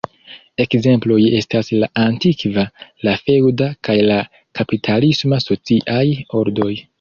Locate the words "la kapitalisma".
4.13-5.41